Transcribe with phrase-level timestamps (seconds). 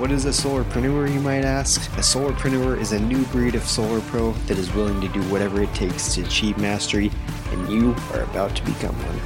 [0.00, 1.78] What is a solarpreneur, you might ask?
[1.98, 5.62] A solarpreneur is a new breed of solar pro that is willing to do whatever
[5.62, 7.10] it takes to achieve mastery,
[7.50, 9.18] and you are about to become one.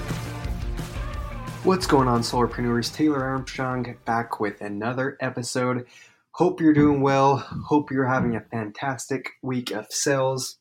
[1.62, 2.92] What's going on, solarpreneurs?
[2.92, 5.86] Taylor Armstrong back with another episode.
[6.32, 7.36] Hope you're doing well.
[7.36, 10.58] Hope you're having a fantastic week of sales.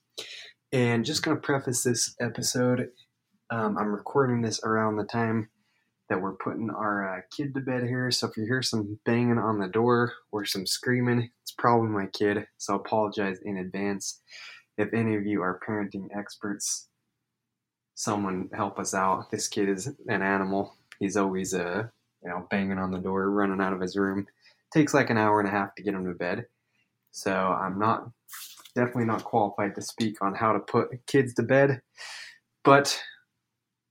[0.72, 2.90] And just going to preface this episode,
[3.50, 5.50] um, I'm recording this around the time
[6.10, 8.12] that we're putting our uh, kid to bed here.
[8.12, 12.08] So if you hear some banging on the door or some screaming, it's probably my
[12.08, 12.46] kid.
[12.58, 14.22] So I apologize in advance.
[14.78, 16.90] If any of you are parenting experts,
[17.96, 19.32] someone help us out.
[19.32, 20.76] This kid is an animal.
[21.00, 21.88] He's always uh,
[22.24, 24.26] you know, banging on the door, running out of his room.
[24.74, 26.46] Takes like an hour and a half to get him to bed.
[27.12, 28.10] So I'm not
[28.76, 31.82] definitely not qualified to speak on how to put kids to bed.
[32.64, 33.00] But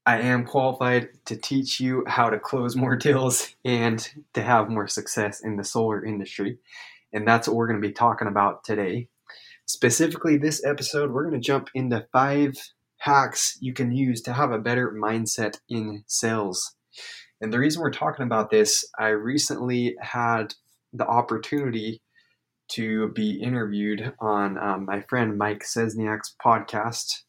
[0.05, 4.89] I am qualified to teach you how to close more deals and to have more
[4.89, 6.59] success in the solar industry.
[7.13, 9.09] And that's what we're going to be talking about today.
[9.67, 12.55] Specifically, this episode, we're going to jump into five
[12.99, 16.75] hacks you can use to have a better mindset in sales.
[17.41, 20.55] And the reason we're talking about this, I recently had
[20.93, 22.03] the opportunity
[22.73, 27.23] to be interviewed on um, my friend Mike Szczesniak's podcast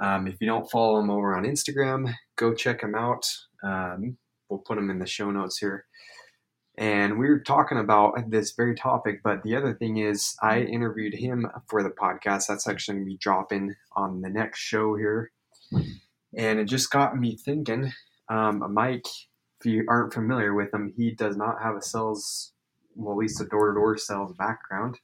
[0.00, 3.26] um, if you don't follow him over on Instagram, go check him out.
[3.62, 4.16] Um,
[4.48, 5.86] we'll put him in the show notes here.
[6.78, 11.14] And we were talking about this very topic, but the other thing is, I interviewed
[11.14, 12.46] him for the podcast.
[12.46, 15.32] That's actually going to be dropping on the next show here.
[16.36, 17.92] And it just got me thinking.
[18.30, 19.06] Um, Mike,
[19.60, 22.52] if you aren't familiar with him, he does not have a sales,
[22.94, 24.98] well, at least a door to door sales background.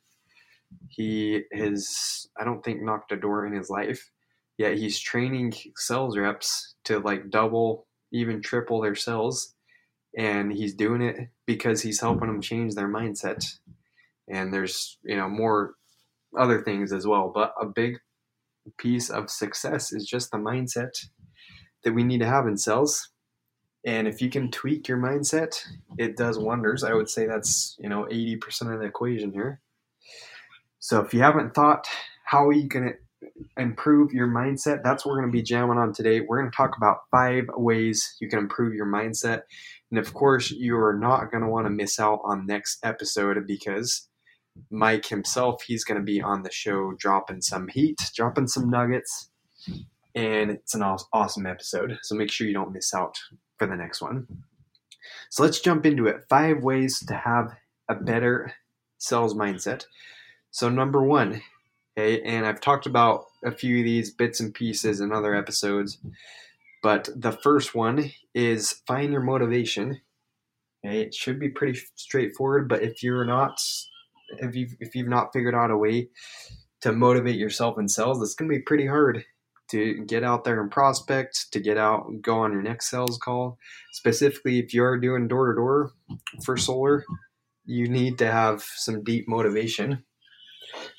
[0.88, 4.10] He has, I don't think, knocked a door in his life
[4.58, 9.54] yet he's training sales reps to like double, even triple their sales.
[10.16, 13.44] And he's doing it because he's helping them change their mindset.
[14.28, 15.74] And there's, you know, more
[16.36, 17.30] other things as well.
[17.32, 17.98] But a big
[18.76, 21.06] piece of success is just the mindset
[21.84, 23.10] that we need to have in sales.
[23.84, 25.64] And if you can tweak your mindset,
[25.98, 26.82] it does wonders.
[26.82, 29.60] I would say that's, you know, 80% of the equation here.
[30.80, 31.86] So if you haven't thought,
[32.24, 32.94] how are you to
[33.56, 34.82] improve your mindset.
[34.82, 36.20] That's what we're going to be jamming on today.
[36.20, 39.42] We're going to talk about five ways you can improve your mindset.
[39.90, 43.46] And of course, you are not going to want to miss out on next episode
[43.46, 44.08] because
[44.70, 49.30] Mike himself, he's going to be on the show dropping some heat, dropping some nuggets.
[50.14, 51.98] And it's an awesome episode.
[52.02, 53.18] So make sure you don't miss out
[53.56, 54.26] for the next one.
[55.30, 56.24] So let's jump into it.
[56.28, 57.54] Five ways to have
[57.88, 58.52] a better
[58.98, 59.84] sales mindset.
[60.50, 61.42] So, number one,
[61.98, 65.98] Okay, and I've talked about a few of these bits and pieces in other episodes,
[66.80, 70.00] but the first one is find your motivation.
[70.86, 73.58] Okay, it should be pretty straightforward, but if you're not,
[74.38, 76.08] if you've if you've not figured out a way
[76.82, 79.24] to motivate yourself in sales, it's gonna be pretty hard
[79.72, 83.18] to get out there and prospect, to get out and go on your next sales
[83.18, 83.58] call.
[83.90, 85.90] Specifically, if you're doing door to door
[86.44, 87.04] for solar,
[87.64, 90.04] you need to have some deep motivation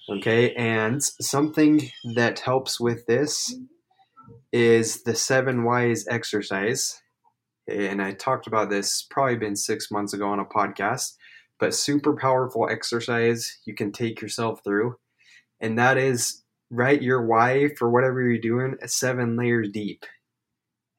[0.10, 3.56] Okay, and something that helps with this
[4.52, 7.02] is the seven whys exercise.
[7.68, 11.16] And I talked about this probably been six months ago on a podcast,
[11.60, 14.98] but super powerful exercise you can take yourself through.
[15.62, 20.06] And that is write your why for whatever you're doing seven layers deep.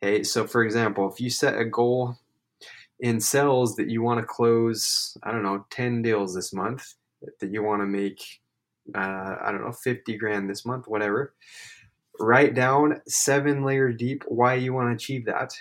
[0.03, 2.17] Okay, so for example, if you set a goal
[3.01, 6.95] in sales that you want to close, I don't know, 10 deals this month,
[7.41, 8.23] that you want to make
[8.95, 11.35] uh, I don't know, 50 grand this month, whatever.
[12.19, 15.53] Write down seven layers deep why you want to achieve that.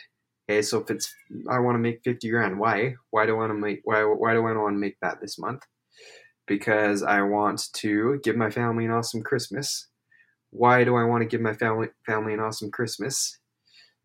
[0.49, 1.13] Okay, so if it's
[1.49, 2.95] I want to make 50 grand, why?
[3.11, 5.37] Why do I want to make why why do I want to make that this
[5.39, 5.63] month?
[6.47, 9.87] Because I want to give my family an awesome Christmas.
[10.49, 13.37] Why do I want to give my family family an awesome Christmas?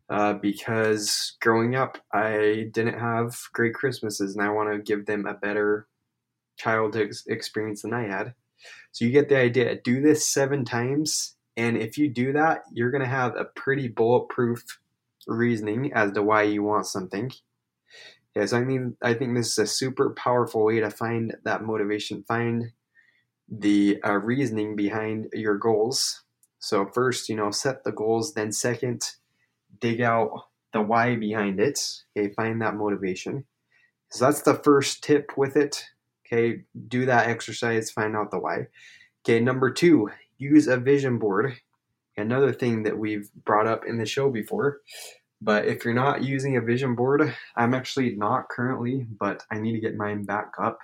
[0.07, 5.25] Uh, because growing up, I didn't have great Christmases, and I want to give them
[5.25, 5.87] a better
[6.57, 8.33] childhood experience than I had.
[8.91, 9.79] So you get the idea.
[9.81, 13.87] Do this seven times, and if you do that, you're going to have a pretty
[13.87, 14.63] bulletproof
[15.27, 17.31] reasoning as to why you want something.
[18.35, 22.23] Yes, I mean, I think this is a super powerful way to find that motivation,
[22.27, 22.71] find
[23.47, 26.23] the uh, reasoning behind your goals.
[26.59, 28.33] So, first, you know, set the goals.
[28.33, 29.03] Then, second,
[29.79, 30.31] dig out
[30.73, 31.79] the why behind it.
[32.17, 33.45] Okay, find that motivation.
[34.11, 35.85] So, that's the first tip with it.
[36.25, 38.67] Okay, do that exercise, find out the why.
[39.23, 41.57] Okay, number two, use a vision board.
[42.17, 44.79] Another thing that we've brought up in the show before.
[45.41, 49.73] But if you're not using a vision board, I'm actually not currently, but I need
[49.73, 50.79] to get mine back up.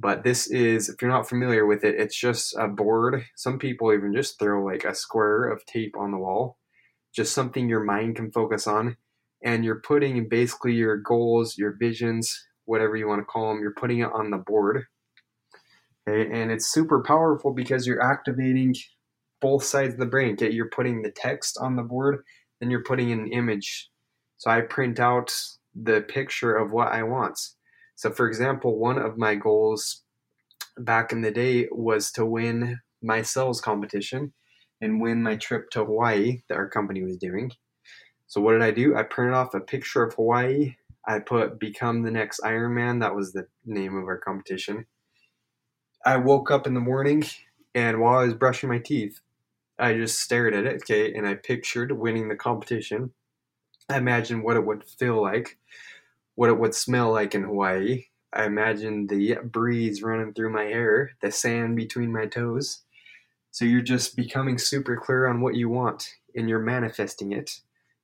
[0.00, 3.24] But this is, if you're not familiar with it, it's just a board.
[3.36, 6.58] Some people even just throw like a square of tape on the wall,
[7.14, 8.96] just something your mind can focus on.
[9.44, 13.74] And you're putting basically your goals, your visions, whatever you want to call them, you're
[13.74, 14.84] putting it on the board.
[16.08, 18.74] Okay, and it's super powerful because you're activating
[19.40, 20.34] both sides of the brain.
[20.34, 22.22] Okay, you're putting the text on the board,
[22.60, 23.90] then you're putting an image.
[24.36, 25.34] So I print out
[25.74, 27.38] the picture of what I want.
[27.96, 30.02] So, for example, one of my goals
[30.78, 34.32] back in the day was to win my sales competition
[34.80, 37.52] and win my trip to Hawaii that our company was doing.
[38.26, 38.96] So, what did I do?
[38.96, 40.74] I printed off a picture of Hawaii.
[41.06, 42.98] I put Become the Next Iron Man.
[43.00, 44.86] That was the name of our competition.
[46.04, 47.24] I woke up in the morning
[47.74, 49.20] and while I was brushing my teeth,
[49.78, 53.12] I just stared at it, okay, and I pictured winning the competition.
[53.88, 55.58] I imagined what it would feel like
[56.34, 58.04] what it would smell like in Hawaii.
[58.32, 62.82] I imagined the breeze running through my hair, the sand between my toes.
[63.52, 67.60] So you're just becoming super clear on what you want and you're manifesting it.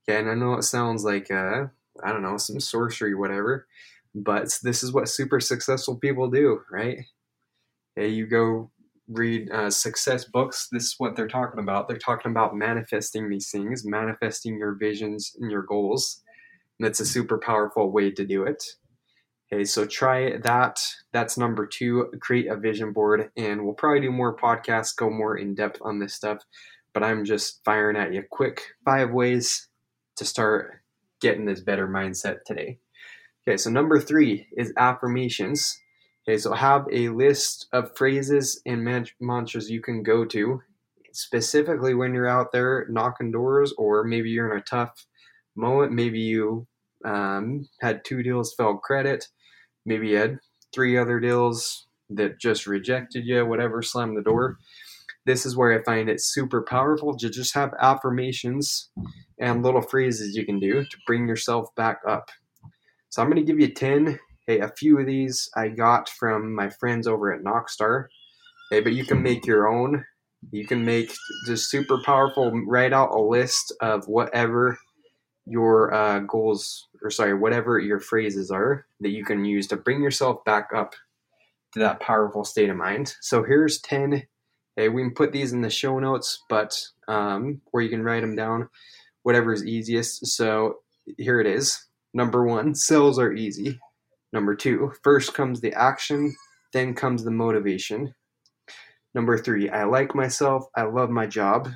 [0.09, 1.67] Okay, and I know it sounds like uh,
[2.05, 3.67] I don't know, some sorcery, whatever,
[4.15, 6.99] but this is what super successful people do, right?
[7.99, 8.71] Okay, you go
[9.09, 10.69] read uh, success books.
[10.73, 11.89] This is what they're talking about.
[11.89, 16.23] They're talking about manifesting these things, manifesting your visions and your goals
[16.79, 18.63] And that's a super powerful way to do it.
[19.53, 20.81] Okay, so try that.
[21.13, 22.13] That's number two.
[22.21, 25.99] Create a vision board, and we'll probably do more podcasts, go more in depth on
[25.99, 26.39] this stuff.
[26.95, 29.69] But I'm just firing at you quick five ways
[30.17, 30.83] to start
[31.21, 32.79] getting this better mindset today.
[33.47, 35.79] Okay, so number three is affirmations.
[36.29, 38.85] Okay, so have a list of phrases and
[39.21, 40.61] mantras you can go to,
[41.13, 45.07] specifically when you're out there knocking doors, or maybe you're in a tough
[45.57, 45.93] moment.
[45.93, 46.67] Maybe you
[47.05, 49.29] um, had two deals fell credit.
[49.87, 50.39] Maybe you had
[50.75, 54.59] three other deals that just rejected you, whatever, slammed the door.
[55.27, 58.91] This is where I find it super powerful to just have affirmations
[59.39, 62.31] and little phrases you can do to bring yourself back up.
[63.11, 64.19] So I'm going to give you 10.
[64.47, 68.07] Hey, a few of these I got from my friends over at Knockstar.
[68.71, 70.05] Hey, but you can make your own.
[70.53, 71.15] You can make
[71.47, 74.79] just super powerful, write out a list of whatever
[75.45, 80.03] your uh, goals, or sorry, whatever your phrases are that you can use to bring
[80.03, 80.95] yourself back up
[81.73, 83.15] to that powerful state of mind.
[83.21, 84.23] So here's 10.
[84.77, 88.21] Hey, we can put these in the show notes, but um, or you can write
[88.21, 88.69] them down,
[89.23, 90.27] whatever is easiest.
[90.27, 90.77] So
[91.19, 91.87] here it is.
[92.15, 93.79] Number one, sales are easy.
[94.33, 96.35] Number two, first comes the action,
[96.73, 98.15] then comes the motivation.
[99.15, 101.69] Number three, I like myself, I love my job.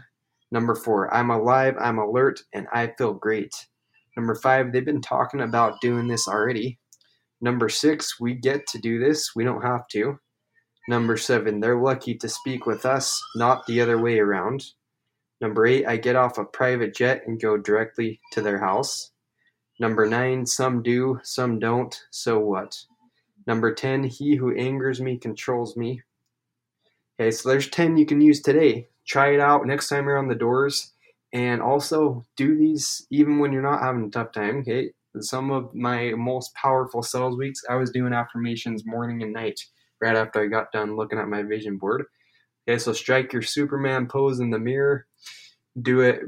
[0.52, 3.52] Number four, I'm alive, I'm alert, and I feel great.
[4.16, 6.78] Number five, they've been talking about doing this already.
[7.40, 10.16] Number six, we get to do this, we don't have to.
[10.88, 14.64] Number seven, they're lucky to speak with us, not the other way around.
[15.40, 19.10] Number eight, I get off a private jet and go directly to their house.
[19.80, 22.76] Number nine, some do, some don't, so what?
[23.46, 26.02] Number 10, he who angers me controls me.
[27.20, 30.28] Okay, so there's 10 you can use today try it out next time you're on
[30.28, 30.92] the doors
[31.32, 35.74] and also do these even when you're not having a tough time okay some of
[35.74, 39.60] my most powerful sales weeks i was doing affirmations morning and night
[40.04, 42.04] right after i got done looking at my vision board.
[42.68, 45.06] Okay so strike your superman pose in the mirror.
[45.80, 46.20] Do it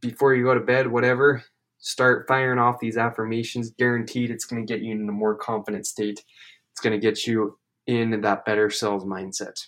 [0.00, 1.44] before you go to bed whatever.
[1.78, 3.70] Start firing off these affirmations.
[3.70, 6.24] Guaranteed it's going to get you in a more confident state.
[6.72, 9.66] It's going to get you in that better sales mindset.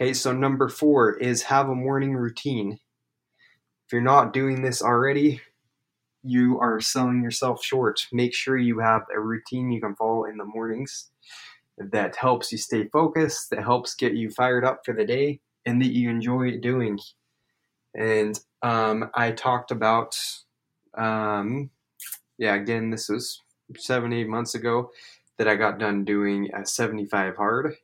[0.00, 2.78] Okay, so number four is have a morning routine.
[3.86, 5.40] If you're not doing this already,
[6.22, 8.00] you are selling yourself short.
[8.12, 11.10] Make sure you have a routine you can follow in the mornings
[11.78, 15.80] that helps you stay focused, that helps get you fired up for the day, and
[15.80, 16.98] that you enjoy doing.
[17.96, 20.16] And um, I talked about,
[20.96, 21.70] um,
[22.38, 23.40] yeah, again, this was
[23.76, 24.90] seven, eight months ago
[25.38, 27.74] that I got done doing a 75 hard.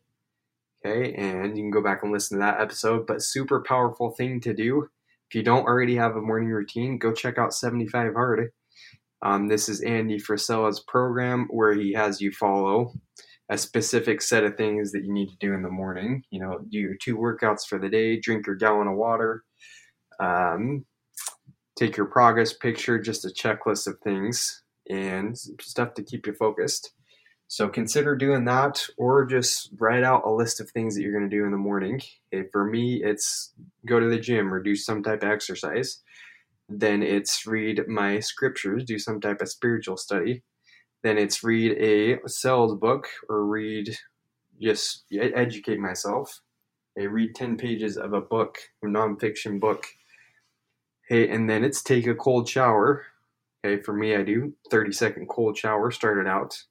[0.85, 3.07] Okay, and you can go back and listen to that episode.
[3.07, 4.89] But super powerful thing to do.
[5.29, 8.51] If you don't already have a morning routine, go check out 75 Hard.
[9.23, 12.95] Um, this is Andy Frisella's program where he has you follow
[13.51, 16.23] a specific set of things that you need to do in the morning.
[16.31, 19.43] You know, do your two workouts for the day, drink your gallon of water,
[20.21, 20.87] um,
[21.77, 26.93] take your progress picture, just a checklist of things and stuff to keep you focused.
[27.49, 31.29] So consider doing that or just write out a list of things that you're going
[31.29, 32.01] to do in the morning.
[32.31, 33.53] If for me, it's
[33.87, 36.01] go to the gym or do some type of exercise.
[36.69, 40.45] Then it's read my scriptures, do some type of spiritual study.
[41.03, 43.97] Then it's read a sales book or read,
[44.61, 46.41] just educate myself.
[46.99, 49.87] I read 10 pages of a book, a nonfiction book.
[51.09, 53.07] Hey, and then it's take a cold shower.
[53.65, 56.65] Okay, for me, I do 30 second cold shower started out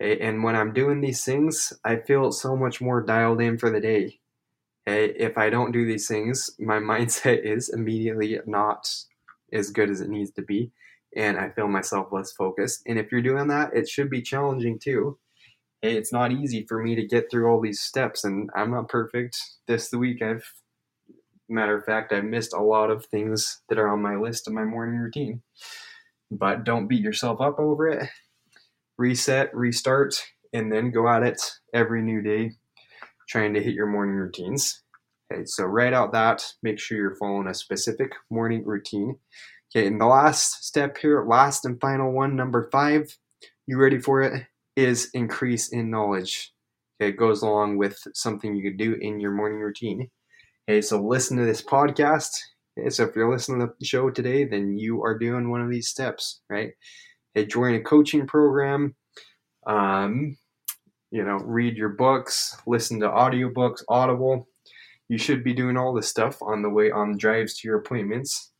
[0.00, 3.70] Hey, and when I'm doing these things, I feel so much more dialed in for
[3.70, 4.18] the day.
[4.86, 8.90] Hey, if I don't do these things, my mindset is immediately not
[9.52, 10.72] as good as it needs to be,
[11.16, 12.82] and I feel myself less focused.
[12.86, 15.18] And if you're doing that, it should be challenging too.
[15.82, 19.36] it's not easy for me to get through all these steps, and I'm not perfect.
[19.66, 20.44] This week, I've
[21.48, 24.54] matter of fact, I've missed a lot of things that are on my list of
[24.54, 25.42] my morning routine.
[26.30, 28.08] But don't beat yourself up over it
[28.98, 31.40] reset, restart, and then go at it
[31.72, 32.52] every new day,
[33.26, 34.82] trying to hit your morning routines.
[35.32, 36.44] Okay, so write out that.
[36.62, 39.16] Make sure you're following a specific morning routine.
[39.74, 43.16] Okay, and the last step here, last and final one, number five,
[43.66, 44.46] you ready for it?
[44.76, 46.52] Is increase in knowledge.
[47.00, 50.08] Okay, it goes along with something you could do in your morning routine.
[50.68, 52.30] Okay, so listen to this podcast.
[52.78, 55.70] Okay, so if you're listening to the show today, then you are doing one of
[55.70, 56.72] these steps, right?
[57.34, 58.94] hey, join a coaching program,
[59.66, 60.36] um,
[61.10, 64.48] you know, read your books, listen to audiobooks, Audible.
[65.08, 68.52] You should be doing all this stuff on the way on drives to your appointments.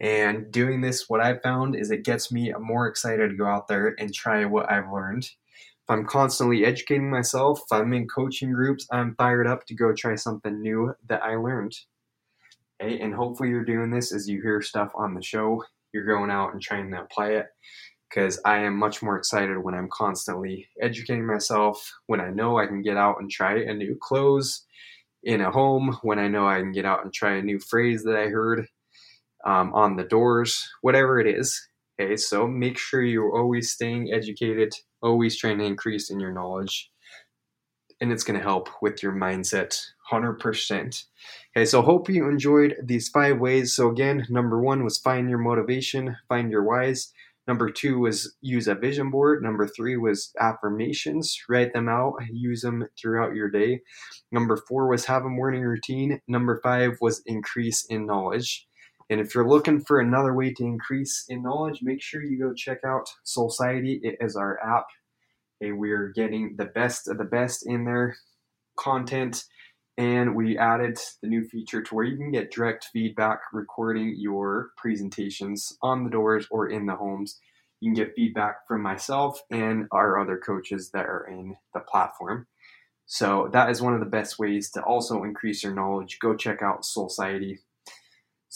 [0.00, 3.66] And doing this, what I've found is it gets me more excited to go out
[3.68, 5.24] there and try what I've learned.
[5.24, 9.92] If I'm constantly educating myself, if I'm in coaching groups, I'm fired up to go
[9.92, 11.74] try something new that I learned.
[12.80, 13.00] Okay?
[13.00, 16.52] And hopefully, you're doing this as you hear stuff on the show you're going out
[16.52, 17.46] and trying to apply it
[18.08, 22.66] because I am much more excited when I'm constantly educating myself, when I know I
[22.66, 24.64] can get out and try a new clothes
[25.24, 28.02] in a home, when I know I can get out and try a new phrase
[28.04, 28.66] that I heard
[29.44, 31.68] um, on the doors, whatever it is.
[32.00, 36.90] Okay, so make sure you're always staying educated, always trying to increase in your knowledge,
[38.00, 41.04] and it's going to help with your mindset 100%.
[41.56, 43.74] Okay, so hope you enjoyed these five ways.
[43.74, 47.12] So, again, number one was find your motivation, find your whys.
[47.48, 49.42] Number two was use a vision board.
[49.42, 53.80] Number three was affirmations, write them out, use them throughout your day.
[54.30, 56.20] Number four was have a morning routine.
[56.28, 58.67] Number five was increase in knowledge.
[59.10, 62.52] And if you're looking for another way to increase in knowledge, make sure you go
[62.52, 64.00] check out Solciety.
[64.02, 64.86] It is our app.
[65.60, 68.16] And we're getting the best of the best in their
[68.78, 69.44] content
[69.98, 74.70] and we added the new feature to where you can get direct feedback recording your
[74.76, 77.40] presentations on the doors or in the homes.
[77.80, 82.46] You can get feedback from myself and our other coaches that are in the platform.
[83.06, 86.18] So that is one of the best ways to also increase your knowledge.
[86.20, 87.58] Go check out Solciety.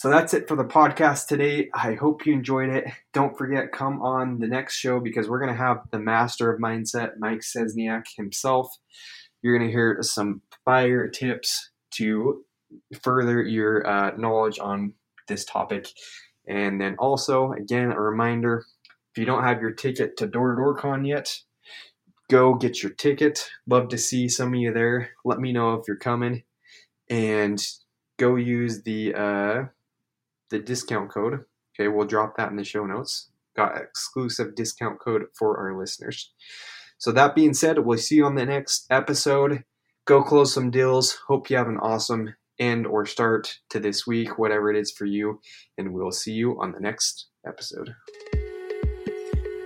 [0.03, 1.69] So that's it for the podcast today.
[1.73, 2.83] I hope you enjoyed it.
[3.13, 6.59] Don't forget, come on the next show because we're going to have the master of
[6.59, 8.67] mindset, Mike Szczesniak himself.
[9.41, 12.43] You're going to hear some fire tips to
[13.01, 14.91] further your uh, knowledge on
[15.29, 15.87] this topic.
[16.49, 18.65] And then also, again, a reminder
[19.13, 21.33] if you don't have your ticket to Door to Door Con yet,
[22.29, 23.49] go get your ticket.
[23.67, 25.11] Love to see some of you there.
[25.23, 26.43] Let me know if you're coming.
[27.09, 27.65] And
[28.17, 29.63] go use the uh,
[30.49, 31.45] the discount code.
[31.73, 33.29] Okay, we'll drop that in the show notes.
[33.55, 36.31] Got exclusive discount code for our listeners.
[36.97, 39.63] So that being said, we'll see you on the next episode.
[40.05, 41.17] Go close some deals.
[41.27, 45.05] Hope you have an awesome end or start to this week, whatever it is for
[45.05, 45.41] you,
[45.77, 47.95] and we'll see you on the next episode.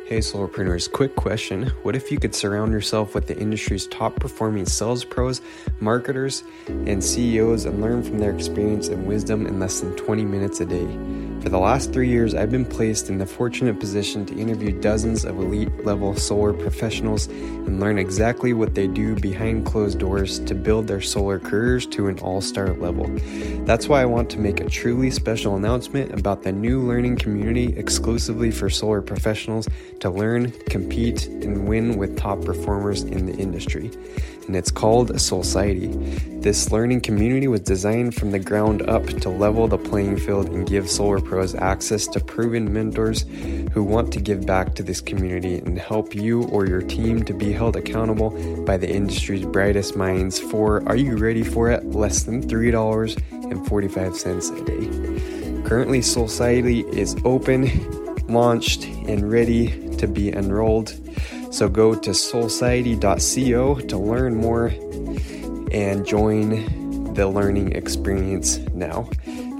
[0.07, 1.67] Hey, solarpreneurs, quick question.
[1.83, 5.41] What if you could surround yourself with the industry's top performing sales pros,
[5.81, 10.61] marketers, and CEOs and learn from their experience and wisdom in less than 20 minutes
[10.61, 10.87] a day?
[11.41, 15.23] For the last three years, I've been placed in the fortunate position to interview dozens
[15.23, 20.55] of elite level solar professionals and learn exactly what they do behind closed doors to
[20.55, 23.07] build their solar careers to an all star level.
[23.65, 27.73] That's why I want to make a truly special announcement about the new learning community
[27.77, 29.67] exclusively for solar professionals
[29.99, 33.91] to learn, compete, and win with top performers in the industry.
[34.47, 36.41] And it's called Solciety.
[36.41, 40.65] This learning community was designed from the ground up to level the playing field and
[40.65, 43.25] give solar pros access to proven mentors
[43.73, 47.33] who want to give back to this community and help you or your team to
[47.33, 48.29] be held accountable
[48.63, 51.83] by the industry's brightest minds for, are you ready for it?
[51.85, 54.87] Less than $3.45 a day.
[55.67, 57.69] Currently, Solciety is open,
[58.27, 60.93] launched, and ready to be enrolled.
[61.51, 64.67] So go to solciety.co to learn more
[65.71, 69.09] and join the learning experience now.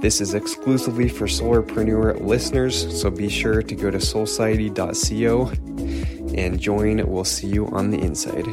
[0.00, 5.50] This is exclusively for Solarpreneur listeners, so be sure to go to solciety.co
[6.36, 7.04] and join.
[7.10, 8.46] We'll see you on the inside.